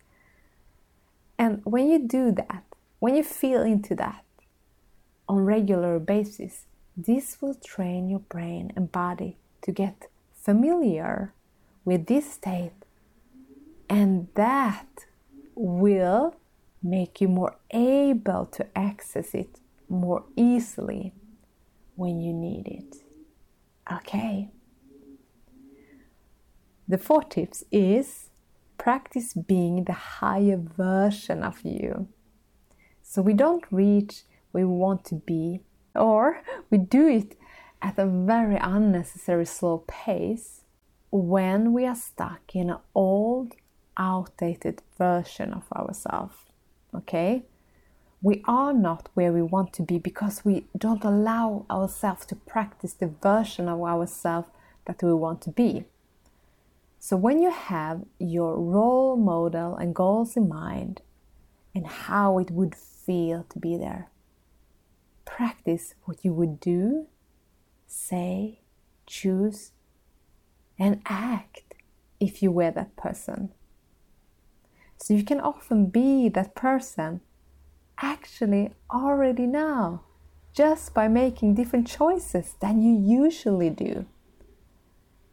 And 1.38 1.60
when 1.64 1.88
you 1.88 1.98
do 1.98 2.32
that, 2.32 2.64
when 2.98 3.14
you 3.14 3.22
feel 3.22 3.62
into 3.62 3.94
that 3.96 4.24
on 5.28 5.44
regular 5.44 5.98
basis, 5.98 6.66
this 6.96 7.40
will 7.40 7.54
train 7.54 8.08
your 8.08 8.20
brain 8.20 8.72
and 8.74 8.90
body 8.90 9.36
to 9.62 9.72
get 9.72 10.08
familiar 10.34 11.32
with 11.84 12.06
this 12.06 12.32
state 12.32 12.72
and 13.88 14.28
that 14.34 15.06
will 15.54 16.34
make 16.82 17.20
you 17.20 17.28
more 17.28 17.56
able 17.70 18.46
to 18.46 18.66
access 18.76 19.34
it 19.34 19.58
more 19.88 20.24
easily 20.36 21.12
when 21.96 22.20
you 22.20 22.32
need 22.32 22.66
it. 22.66 22.96
Okay. 23.92 24.48
The 26.86 26.98
fourth 26.98 27.30
tips 27.30 27.64
is 27.72 28.27
practice 28.88 29.34
being 29.34 29.84
the 29.84 29.92
higher 29.92 30.56
version 30.56 31.42
of 31.42 31.60
you. 31.62 32.08
So 33.02 33.20
we 33.20 33.34
don't 33.34 33.66
reach 33.70 34.22
where 34.50 34.66
we 34.66 34.78
want 34.86 35.04
to 35.10 35.14
be, 35.14 35.60
or 35.94 36.40
we 36.70 36.78
do 36.78 37.06
it 37.06 37.36
at 37.82 37.98
a 37.98 38.06
very 38.06 38.56
unnecessary 38.56 39.44
slow 39.44 39.84
pace 39.86 40.62
when 41.10 41.74
we 41.74 41.84
are 41.84 41.94
stuck 41.94 42.40
in 42.54 42.70
an 42.70 42.78
old, 42.94 43.52
outdated 43.98 44.80
version 44.96 45.52
of 45.52 45.64
ourselves. 45.70 46.36
Okay? 46.94 47.42
We 48.22 48.42
are 48.46 48.72
not 48.72 49.10
where 49.12 49.34
we 49.34 49.42
want 49.42 49.74
to 49.74 49.82
be 49.82 49.98
because 49.98 50.46
we 50.46 50.64
don't 50.78 51.04
allow 51.04 51.66
ourselves 51.70 52.24
to 52.24 52.36
practice 52.36 52.94
the 52.94 53.12
version 53.22 53.68
of 53.68 53.82
ourselves 53.82 54.48
that 54.86 55.02
we 55.02 55.12
want 55.12 55.42
to 55.42 55.50
be. 55.50 55.84
So, 57.00 57.16
when 57.16 57.40
you 57.40 57.50
have 57.50 58.04
your 58.18 58.58
role 58.58 59.16
model 59.16 59.76
and 59.76 59.94
goals 59.94 60.36
in 60.36 60.48
mind 60.48 61.00
and 61.74 61.86
how 61.86 62.38
it 62.38 62.50
would 62.50 62.74
feel 62.74 63.44
to 63.50 63.58
be 63.58 63.76
there, 63.76 64.10
practice 65.24 65.94
what 66.04 66.24
you 66.24 66.32
would 66.32 66.58
do, 66.58 67.06
say, 67.86 68.60
choose, 69.06 69.70
and 70.78 71.00
act 71.06 71.74
if 72.18 72.42
you 72.42 72.50
were 72.50 72.72
that 72.72 72.96
person. 72.96 73.50
So, 74.96 75.14
you 75.14 75.22
can 75.22 75.40
often 75.40 75.86
be 75.86 76.28
that 76.30 76.56
person 76.56 77.20
actually 78.00 78.72
already 78.90 79.46
now 79.46 80.02
just 80.52 80.92
by 80.94 81.06
making 81.06 81.54
different 81.54 81.86
choices 81.86 82.56
than 82.60 82.82
you 82.82 82.92
usually 82.92 83.70
do. 83.70 84.06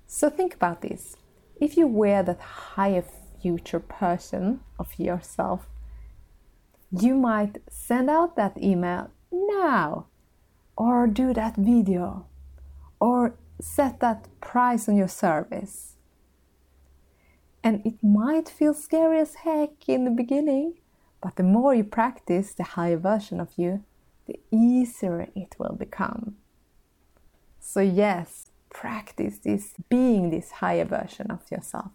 So, 0.06 0.30
think 0.30 0.54
about 0.54 0.82
this 0.82 1.18
if 1.60 1.78
you 1.78 1.88
were 1.88 2.24
that 2.24 2.42
higher 2.42 3.04
future 3.42 3.80
person 3.80 4.62
of 4.80 4.98
yourself, 4.98 5.68
you 6.92 7.16
might 7.16 7.58
send 7.70 8.10
out 8.10 8.36
that 8.36 8.58
email 8.62 9.10
now, 9.32 10.08
or 10.78 11.08
do 11.08 11.34
that 11.34 11.56
video, 11.56 12.26
or 13.00 13.36
set 13.60 14.00
that 14.00 14.28
price 14.42 14.88
on 14.90 14.96
your 14.96 15.08
service. 15.08 15.96
And 17.64 17.86
it 17.86 18.04
might 18.04 18.48
feel 18.48 18.74
scary 18.74 19.20
as 19.20 19.36
heck 19.36 19.90
in 19.90 20.06
the 20.06 20.12
beginning, 20.12 20.76
but 21.22 21.36
the 21.36 21.44
more 21.44 21.74
you 21.74 21.84
practice 21.84 22.54
the 22.54 22.64
higher 22.64 22.98
version 22.98 23.40
of 23.40 23.50
you, 23.58 23.84
the 24.28 24.40
easier 24.52 25.28
it 25.36 25.56
will 25.58 25.76
become. 25.76 26.36
So, 27.60 27.80
yes, 27.80 28.52
practice 28.76 29.38
this 29.38 29.74
being 29.90 30.30
this 30.30 30.52
higher 30.60 30.84
version 30.84 31.32
of 31.32 31.50
yourself. 31.50 31.92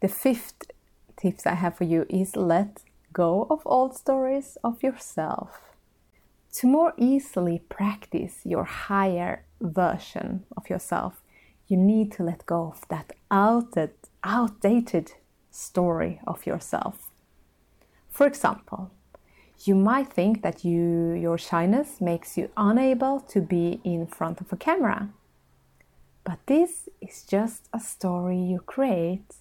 The 0.00 0.08
fifth 0.08 0.64
tips 1.16 1.46
I 1.46 1.54
have 1.54 1.76
for 1.76 1.84
you 1.84 2.04
is 2.10 2.34
let 2.34 2.82
go 3.12 3.46
of 3.48 3.62
old 3.64 3.96
stories 3.96 4.58
of 4.64 4.82
yourself. 4.82 5.60
To 6.54 6.66
more 6.66 6.92
easily 6.96 7.60
practice 7.68 8.40
your 8.44 8.64
higher 8.64 9.44
version 9.60 10.44
of 10.56 10.68
yourself, 10.68 11.22
you 11.68 11.76
need 11.76 12.10
to 12.12 12.24
let 12.24 12.44
go 12.44 12.72
of 12.74 12.88
that 12.88 13.12
outdated, 13.30 13.94
outdated 14.24 15.12
story 15.50 16.20
of 16.26 16.46
yourself. 16.46 17.10
For 18.10 18.26
example, 18.26 18.90
you 19.66 19.74
might 19.74 20.12
think 20.12 20.42
that 20.42 20.64
you, 20.64 21.12
your 21.12 21.38
shyness 21.38 22.00
makes 22.00 22.36
you 22.36 22.50
unable 22.56 23.20
to 23.20 23.40
be 23.40 23.80
in 23.84 24.06
front 24.06 24.40
of 24.40 24.52
a 24.52 24.56
camera. 24.56 25.10
But 26.24 26.38
this 26.46 26.88
is 27.00 27.24
just 27.24 27.68
a 27.72 27.80
story 27.80 28.38
you 28.38 28.60
create 28.60 29.34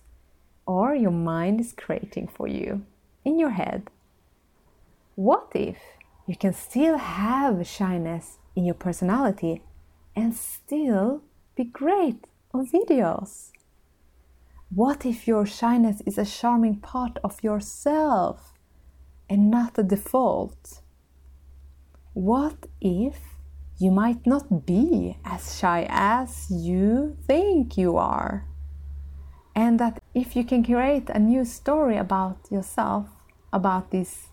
or 0.66 0.96
your 0.96 1.12
mind 1.12 1.60
is 1.60 1.74
creating 1.74 2.28
for 2.28 2.48
you 2.48 2.86
in 3.24 3.40
your 3.40 3.52
head. 3.52 3.90
What 5.16 5.52
if 5.54 5.78
you 6.28 6.36
can 6.36 6.54
still 6.54 6.98
have 6.98 7.68
shyness 7.68 8.38
in 8.56 8.66
your 8.66 8.76
personality 8.76 9.64
and 10.16 10.36
still 10.36 11.22
be 11.56 11.66
great 11.66 12.26
on 12.54 12.68
videos? 12.68 13.52
What 14.74 15.06
if 15.06 15.28
your 15.28 15.46
shyness 15.46 16.02
is 16.06 16.18
a 16.18 16.26
charming 16.26 16.78
part 16.78 17.18
of 17.24 17.44
yourself 17.44 18.51
and 19.32 19.50
not 19.50 19.80
a 19.80 19.84
default? 19.84 20.82
What 22.12 22.68
if 22.82 23.18
you 23.78 23.90
might 23.90 24.28
not 24.28 24.66
be 24.66 25.18
as 25.24 25.58
shy 25.58 25.88
as 25.90 26.52
you 26.52 27.16
think 27.28 27.78
you 27.78 27.96
are? 27.96 28.46
And 29.56 29.80
that 29.80 30.04
if 30.14 30.36
you 30.36 30.44
can 30.44 30.66
create 30.66 31.10
a 31.10 31.18
new 31.18 31.46
story 31.46 31.96
about 31.96 32.40
yourself, 32.52 33.08
about 33.54 33.92
this 33.92 34.28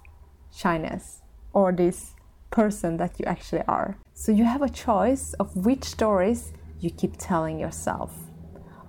shyness 0.53 1.23
or 1.53 1.71
this 1.71 2.15
person 2.51 2.97
that 2.97 3.21
you 3.21 3.25
actually 3.27 3.63
are. 3.69 3.99
So 4.15 4.33
you 4.33 4.45
have 4.45 4.63
a 4.63 4.69
choice 4.69 5.33
of 5.35 5.55
which 5.55 5.85
stories 5.85 6.53
you 6.81 6.91
keep 6.91 7.15
telling 7.19 7.61
yourself. 7.61 8.13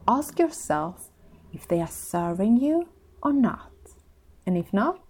Ask 0.07 0.39
yourself 0.39 1.11
if 1.53 1.67
they 1.67 1.81
are 1.81 1.95
serving 2.15 2.57
you 2.57 2.89
or 3.21 3.31
not. 3.31 3.71
And 4.47 4.57
if 4.57 4.73
not, 4.73 5.08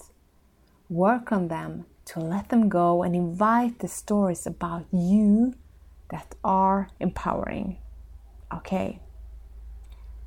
work 0.90 1.32
on 1.32 1.48
them 1.48 1.86
to 2.06 2.20
let 2.20 2.50
them 2.50 2.68
go 2.68 3.04
and 3.04 3.16
invite 3.16 3.80
the 3.80 3.88
stories 3.88 4.48
about 4.48 4.86
you 4.92 5.54
that 6.10 6.36
are 6.44 6.90
empowering. 7.00 7.78
Okay. 8.52 9.00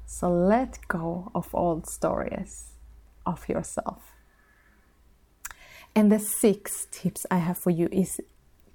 So 0.06 0.30
let 0.30 0.78
go 0.86 1.32
of 1.34 1.52
old 1.54 1.88
stories 1.88 2.74
of 3.26 3.48
yourself. 3.48 4.12
And 5.94 6.10
the 6.12 6.20
sixth 6.20 6.90
tips 6.90 7.26
I 7.30 7.38
have 7.38 7.58
for 7.58 7.70
you 7.70 7.88
is 7.90 8.20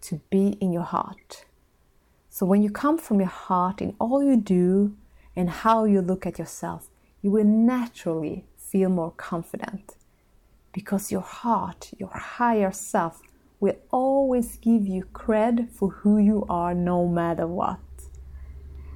to 0.01 0.21
be 0.29 0.57
in 0.59 0.73
your 0.73 0.83
heart. 0.83 1.45
So 2.29 2.45
when 2.45 2.61
you 2.61 2.69
come 2.69 2.97
from 2.97 3.19
your 3.19 3.29
heart 3.29 3.81
in 3.81 3.95
all 3.99 4.23
you 4.23 4.35
do 4.35 4.95
and 5.35 5.49
how 5.49 5.85
you 5.85 6.01
look 6.01 6.25
at 6.25 6.37
yourself, 6.37 6.89
you 7.21 7.31
will 7.31 7.45
naturally 7.45 8.45
feel 8.57 8.89
more 8.89 9.11
confident 9.11 9.95
because 10.77 11.11
your 11.11 11.21
heart, 11.21 11.89
your 11.97 12.11
higher 12.13 12.71
self, 12.71 13.19
will 13.59 13.77
always 13.89 14.57
give 14.57 14.85
you 14.85 15.03
cred 15.11 15.67
for 15.71 15.89
who 15.89 16.19
you 16.19 16.45
are 16.47 16.75
no 16.75 17.07
matter 17.07 17.47
what. 17.47 17.79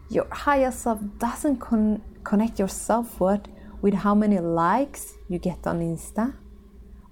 Your 0.08 0.28
higher 0.32 0.70
self 0.70 1.00
doesn't 1.18 1.58
con- 1.58 2.04
connect 2.24 2.60
your 2.60 2.68
self 2.68 3.20
worth 3.20 3.48
with 3.82 3.96
how 3.96 4.14
many 4.14 4.38
likes 4.38 5.16
you 5.28 5.40
get 5.40 5.66
on 5.66 5.80
Insta, 5.80 6.36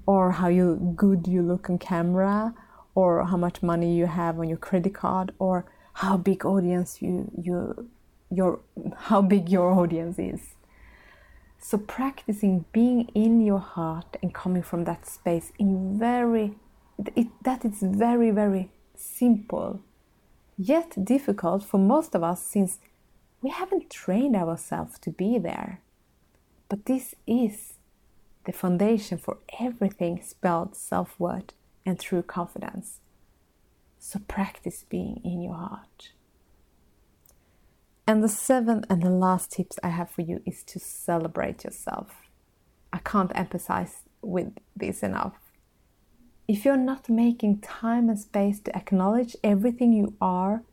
or 0.05 0.33
how 0.33 0.49
you 0.49 0.93
good 0.95 1.27
you 1.27 1.41
look 1.41 1.67
on 1.67 1.79
camera, 1.79 2.53
or 2.93 3.25
how 3.25 3.37
much 3.37 3.63
money 3.63 3.95
you 3.95 4.05
have 4.05 4.37
on 4.37 4.47
your 4.47 4.59
credit 4.59 4.93
card, 4.93 5.31
or 5.39 5.65
how 5.93 6.15
big 6.15 6.45
audience 6.45 7.01
you 7.01 7.31
you 7.41 7.89
your 8.29 8.59
how 9.07 9.23
big 9.23 9.49
your 9.49 9.71
audience 9.71 10.19
is. 10.19 10.41
So 11.59 11.77
practicing 11.77 12.65
being 12.71 13.09
in 13.13 13.41
your 13.41 13.59
heart 13.59 14.17
and 14.21 14.33
coming 14.33 14.63
from 14.63 14.85
that 14.85 15.05
space 15.05 15.51
in 15.59 15.99
very 15.99 16.55
it, 17.15 17.27
that 17.43 17.63
is 17.63 17.79
very 17.81 18.31
very 18.31 18.71
simple 18.95 19.81
yet 20.57 21.05
difficult 21.05 21.63
for 21.63 21.77
most 21.77 22.13
of 22.15 22.23
us 22.23 22.43
since 22.43 22.79
we 23.41 23.49
haven't 23.49 23.89
trained 23.89 24.35
ourselves 24.35 24.99
to 24.99 25.09
be 25.09 25.37
there. 25.37 25.81
But 26.67 26.85
this 26.85 27.15
is 27.25 27.75
the 28.45 28.51
foundation 28.51 29.17
for 29.17 29.37
everything 29.59 30.21
spelled 30.21 30.75
self 30.75 31.17
worth 31.17 31.53
and 31.85 31.97
true 31.99 32.21
confidence. 32.21 32.99
So 33.97 34.19
practice 34.27 34.85
being 34.89 35.21
in 35.23 35.41
your 35.41 35.55
heart. 35.55 36.11
And 38.09 38.23
the 38.23 38.27
seventh 38.27 38.87
and 38.89 39.03
the 39.03 39.11
last 39.11 39.51
tips 39.51 39.77
I 39.83 39.89
have 39.89 40.09
for 40.09 40.23
you 40.23 40.41
is 40.43 40.63
to 40.63 40.79
celebrate 40.79 41.63
yourself. 41.63 42.07
I 42.91 42.97
can't 42.97 43.31
emphasize 43.35 43.97
with 44.23 44.57
this 44.75 45.03
enough. 45.03 45.35
If 46.47 46.65
you're 46.65 46.75
not 46.75 47.07
making 47.07 47.59
time 47.59 48.09
and 48.09 48.19
space 48.19 48.61
to 48.61 48.75
acknowledge 48.75 49.35
everything 49.43 49.93
you 49.93 50.15
are, 50.19 50.63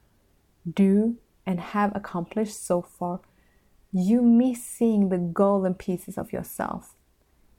do, 0.67 1.19
and 1.45 1.61
have 1.61 1.95
accomplished 1.95 2.67
so 2.67 2.81
far, 2.81 3.21
you 3.93 4.23
miss 4.23 4.65
seeing 4.65 5.11
the 5.11 5.19
golden 5.19 5.75
pieces 5.75 6.17
of 6.17 6.33
yourself. 6.33 6.95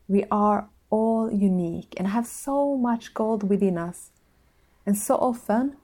We 0.07 0.23
are 0.31 0.69
all 0.89 1.31
unique 1.31 1.93
and 1.97 2.07
have 2.07 2.25
so 2.25 2.75
much 2.75 3.13
gold 3.13 3.47
within 3.47 3.77
us. 3.77 4.09
And 4.87 4.97
so 4.97 5.17
often 5.17 5.77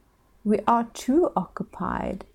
we 0.43 0.62
are 0.65 0.86
too 0.95 1.32
occupied, 1.36 2.25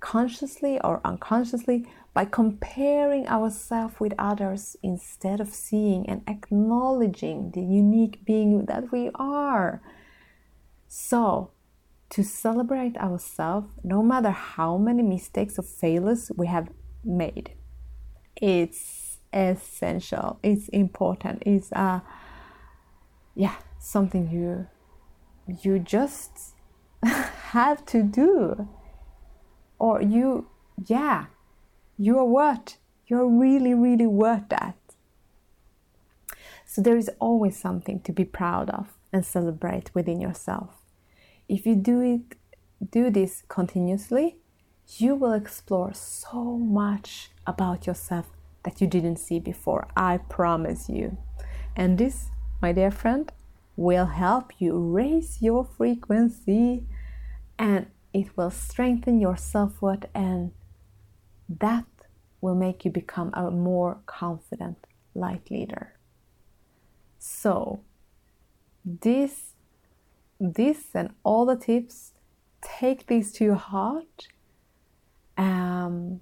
consciously 0.00 0.80
or 0.80 1.00
unconsciously, 1.04 1.86
by 2.14 2.24
comparing 2.24 3.28
ourselves 3.28 4.00
with 4.00 4.12
others 4.18 4.76
instead 4.82 5.40
of 5.40 5.48
seeing 5.48 6.08
and 6.08 6.22
acknowledging 6.26 7.52
the 7.52 7.62
unique 7.62 8.24
being 8.24 8.64
that 8.64 8.90
we 8.90 9.10
are. 9.14 9.80
So, 10.88 11.52
to 12.10 12.24
celebrate 12.24 12.96
ourselves 12.96 13.68
no 13.84 14.02
matter 14.02 14.30
how 14.30 14.78
many 14.78 15.02
mistakes 15.02 15.58
or 15.58 15.62
failures 15.62 16.32
we 16.36 16.46
have 16.46 16.68
made. 17.04 17.52
It's 18.36 19.18
essential, 19.32 20.38
it's 20.42 20.68
important, 20.68 21.42
it's 21.44 21.70
uh 21.72 22.00
yeah, 23.34 23.56
something 23.78 24.30
you 24.30 24.66
you 25.62 25.78
just 25.78 26.54
have 27.04 27.84
to 27.86 28.02
do. 28.02 28.68
Or 29.78 30.02
you 30.02 30.48
yeah, 30.86 31.26
you're 31.96 32.24
worth 32.24 32.78
you're 33.08 33.26
really, 33.26 33.74
really 33.74 34.06
worth 34.06 34.48
that. 34.50 34.76
So 36.66 36.82
there 36.82 36.96
is 36.96 37.10
always 37.18 37.56
something 37.56 38.00
to 38.00 38.12
be 38.12 38.24
proud 38.24 38.68
of 38.70 38.92
and 39.12 39.24
celebrate 39.24 39.90
within 39.94 40.20
yourself. 40.20 40.74
If 41.48 41.66
you 41.66 41.74
do 41.74 42.00
it 42.02 42.36
do 42.90 43.10
this 43.10 43.42
continuously, 43.48 44.36
you 44.98 45.16
will 45.16 45.32
explore 45.32 45.92
so 45.94 46.56
much 46.56 47.30
about 47.46 47.86
yourself 47.86 48.26
that 48.62 48.80
you 48.80 48.86
didn't 48.86 49.16
see 49.16 49.40
before. 49.40 49.88
I 49.96 50.18
promise 50.18 50.88
you. 50.88 51.16
And 51.74 51.98
this, 51.98 52.28
my 52.62 52.72
dear 52.72 52.92
friend, 52.92 53.32
will 53.74 54.06
help 54.06 54.52
you 54.60 54.78
raise 54.78 55.38
your 55.40 55.64
frequency 55.64 56.84
and 57.58 57.86
it 58.18 58.36
will 58.36 58.50
strengthen 58.50 59.20
your 59.20 59.36
self 59.36 59.80
worth, 59.80 60.06
and 60.14 60.52
that 61.48 61.86
will 62.40 62.54
make 62.54 62.84
you 62.84 62.90
become 62.90 63.30
a 63.34 63.50
more 63.50 63.98
confident 64.06 64.78
light 65.14 65.50
leader. 65.50 65.94
So, 67.18 67.80
this 68.84 69.54
this 70.40 70.94
and 70.94 71.10
all 71.24 71.46
the 71.46 71.56
tips, 71.56 72.12
take 72.62 73.06
these 73.06 73.32
to 73.32 73.44
your 73.44 73.56
heart, 73.56 74.28
um, 75.36 76.20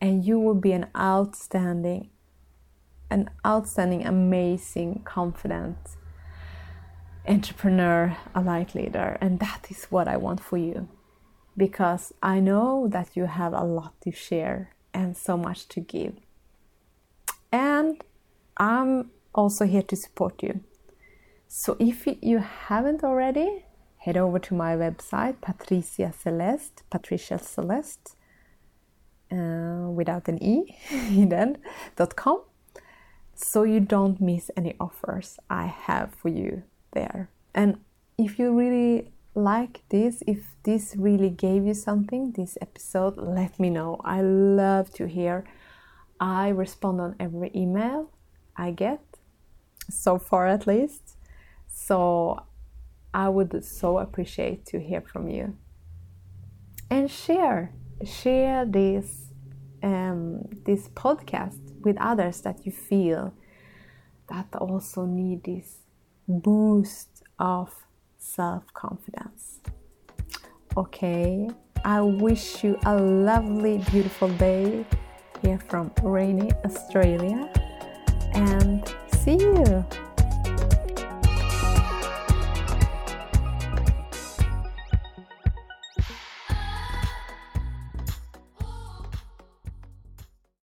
and 0.00 0.24
you 0.24 0.38
will 0.38 0.54
be 0.54 0.72
an 0.72 0.86
outstanding, 0.96 2.10
an 3.10 3.30
outstanding, 3.46 4.06
amazing, 4.06 5.02
confident 5.04 5.76
entrepreneur, 7.28 8.16
a 8.34 8.40
light 8.40 8.74
leader. 8.74 9.18
And 9.20 9.38
that 9.40 9.66
is 9.70 9.84
what 9.84 10.08
I 10.08 10.16
want 10.16 10.40
for 10.40 10.56
you 10.56 10.88
because 11.56 12.12
I 12.22 12.40
know 12.40 12.88
that 12.88 13.16
you 13.16 13.26
have 13.26 13.52
a 13.52 13.64
lot 13.64 14.00
to 14.02 14.12
share 14.12 14.70
and 14.94 15.16
so 15.16 15.36
much 15.36 15.68
to 15.68 15.80
give. 15.80 16.14
And 17.52 18.02
I'm 18.56 19.10
also 19.34 19.66
here 19.66 19.82
to 19.82 19.96
support 19.96 20.42
you. 20.42 20.60
So 21.48 21.76
if 21.80 22.06
you 22.06 22.38
haven't 22.38 23.02
already, 23.02 23.64
head 23.98 24.16
over 24.16 24.38
to 24.38 24.54
my 24.54 24.76
website, 24.76 25.40
Patricia 25.40 26.12
Celeste, 26.12 26.82
Patricia 26.90 27.38
Celeste, 27.38 28.14
uh, 29.32 29.88
without 29.90 30.28
an 30.28 30.42
E, 30.42 30.76
then, 31.26 31.58
dot 31.96 32.16
.com, 32.16 32.42
so 33.34 33.62
you 33.62 33.80
don't 33.80 34.20
miss 34.20 34.50
any 34.56 34.74
offers 34.78 35.38
I 35.48 35.66
have 35.66 36.14
for 36.14 36.28
you 36.28 36.62
there. 36.92 37.30
And 37.54 37.78
if 38.16 38.38
you 38.38 38.56
really 38.56 39.12
like 39.34 39.82
this, 39.88 40.22
if 40.26 40.56
this 40.64 40.94
really 40.96 41.30
gave 41.30 41.64
you 41.64 41.74
something, 41.74 42.32
this 42.32 42.58
episode, 42.60 43.16
let 43.16 43.58
me 43.60 43.70
know. 43.70 44.00
I 44.04 44.20
love 44.20 44.90
to 44.94 45.06
hear. 45.06 45.44
I 46.20 46.48
respond 46.48 47.00
on 47.00 47.16
every 47.20 47.52
email 47.54 48.10
I 48.56 48.72
get, 48.72 49.00
so 49.88 50.18
far 50.18 50.48
at 50.48 50.66
least. 50.66 51.16
So 51.68 52.42
I 53.14 53.28
would 53.28 53.64
so 53.64 53.98
appreciate 53.98 54.66
to 54.66 54.80
hear 54.80 55.00
from 55.00 55.28
you. 55.28 55.56
And 56.90 57.10
share, 57.10 57.72
share 58.04 58.64
this 58.64 59.28
um, 59.82 60.48
this 60.64 60.88
podcast 60.88 61.60
with 61.82 61.96
others 62.00 62.40
that 62.40 62.66
you 62.66 62.72
feel 62.72 63.32
that 64.28 64.46
also 64.56 65.06
need 65.06 65.44
this 65.44 65.78
boost 66.28 67.22
of 67.38 67.74
self 68.18 68.64
confidence. 68.74 69.60
Okay, 70.76 71.48
I 71.84 72.00
wish 72.02 72.62
you 72.62 72.78
a 72.84 72.96
lovely, 72.96 73.78
beautiful 73.90 74.28
day 74.28 74.84
here 75.42 75.58
from 75.58 75.90
rainy 76.02 76.50
Australia 76.64 77.50
and 78.34 78.94
see 79.12 79.38
you 79.40 79.84